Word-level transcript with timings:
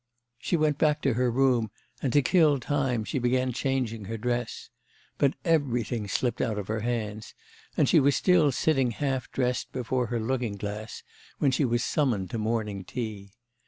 She 0.39 0.57
went 0.57 0.79
back 0.79 1.03
to 1.03 1.13
her 1.13 1.29
room 1.29 1.69
and, 2.01 2.11
to 2.11 2.23
kill 2.23 2.59
time, 2.59 3.03
she 3.05 3.19
began 3.19 3.53
changing 3.53 4.05
her 4.05 4.17
dress. 4.17 4.71
But 5.19 5.35
everything 5.45 6.07
slipped 6.07 6.41
out 6.41 6.57
of 6.57 6.69
her 6.69 6.79
hands, 6.79 7.35
and 7.77 7.87
she 7.87 7.99
was 7.99 8.15
still 8.15 8.51
sitting 8.51 8.89
half 8.97 9.31
dressed 9.31 9.71
before 9.71 10.07
her 10.07 10.19
looking 10.19 10.55
glass 10.57 11.03
when 11.37 11.51
she 11.51 11.65
was 11.65 11.83
summoned 11.83 12.31
to 12.31 12.39
morning 12.39 12.83
tea. 12.83 13.33